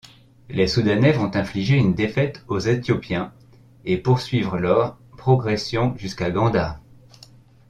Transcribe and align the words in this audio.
Les 0.49 0.65
Soudanais 0.65 1.11
vont 1.11 1.29
infliger 1.35 1.77
une 1.77 1.93
défaite 1.93 2.43
aux 2.47 2.57
Éthiopiens 2.57 3.31
et 3.85 3.97
poursuivre 3.99 4.57
lors 4.57 4.97
progression 5.15 5.93
jusqu'à 5.95 6.31
Gondar. 6.31 6.79